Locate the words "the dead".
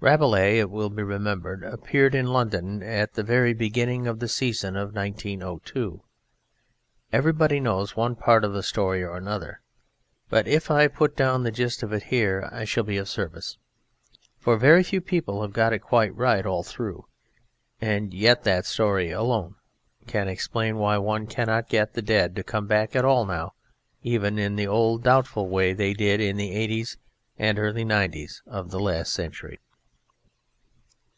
21.94-22.36